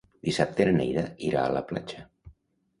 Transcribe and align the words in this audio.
Dissabte 0.29 0.65
na 0.69 0.73
Neida 0.77 1.05
irà 1.29 1.45
a 1.45 1.55
la 1.59 1.65
platja. 1.73 2.05